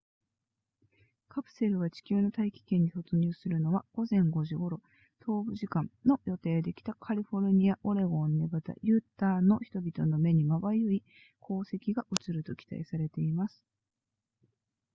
[1.27, 4.81] カプセルが地球の大気圏に突入するのは午前5時頃
[5.23, 11.03] 東部時間の予定で北カリフォルニアオレゴンネバダユタの人々の目にまばゆい
[11.39, 13.63] 光跡が映ると期待されています